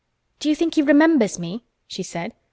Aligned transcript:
"Do 0.39 0.49
you 0.49 0.55
think 0.55 0.73
he 0.73 0.81
remembers 0.81 1.37
me?" 1.37 1.63
she 1.85 2.01
said. 2.01 2.33